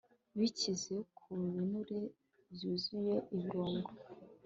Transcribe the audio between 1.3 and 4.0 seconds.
binure byuzuye ibirungo